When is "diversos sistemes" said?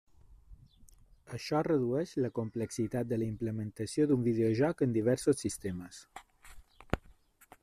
4.99-6.05